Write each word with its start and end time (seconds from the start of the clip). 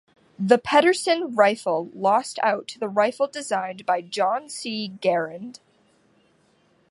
The 0.39 0.57
Pedersen 0.57 1.35
rifle 1.35 1.91
lost 1.93 2.39
out 2.41 2.67
to 2.69 2.79
the 2.79 2.89
rifle 2.89 3.27
designed 3.27 3.85
by 3.85 4.01
John 4.01 4.49
C. 4.49 4.93
Garand. 4.99 5.59